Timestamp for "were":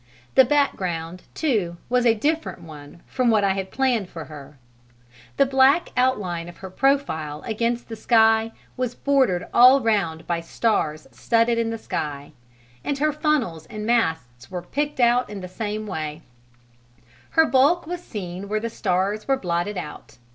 14.49-14.63, 19.27-19.37